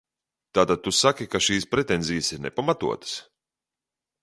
Tātad 0.57 0.79
tu 0.87 0.93
saki, 0.99 1.27
ka 1.35 1.41
šīs 1.49 1.69
pretenzijas 1.75 2.33
ir 2.39 2.43
nepamatotas? 2.49 3.17